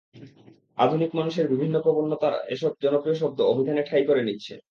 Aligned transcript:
আধুনিক 0.77 1.11
মানুষের 1.15 1.45
বিভিন্ন 1.47 1.75
প্রবণতার 1.79 2.35
এসব 2.49 2.71
জনপ্রিয় 2.83 3.17
শব্দ 3.21 3.39
অভিধানে 3.51 3.81
ঠাঁই 3.83 4.03
করে 4.05 4.21
নিচ্ছে। 4.23 4.53